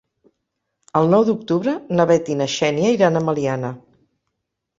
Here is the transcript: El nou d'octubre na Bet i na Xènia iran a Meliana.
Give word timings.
El 1.01 1.09
nou 1.15 1.25
d'octubre 1.27 1.75
na 1.99 2.07
Bet 2.13 2.33
i 2.37 2.39
na 2.41 2.49
Xènia 2.55 2.95
iran 2.97 3.21
a 3.21 3.23
Meliana. 3.29 3.71